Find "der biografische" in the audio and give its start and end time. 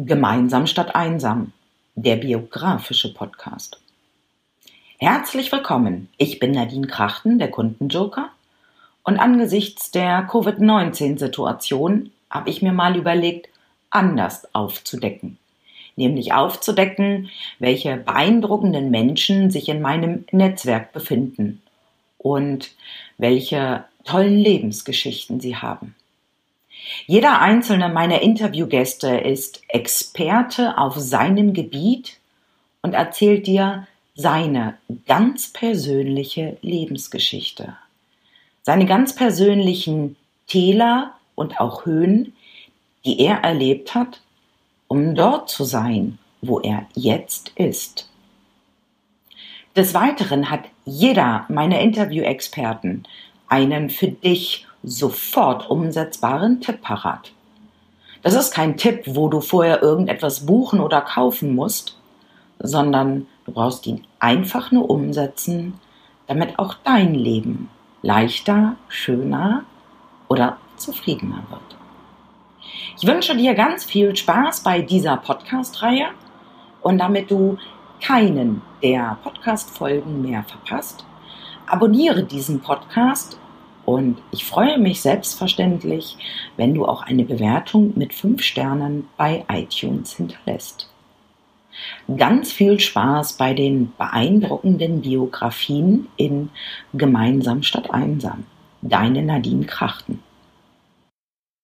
1.96-3.12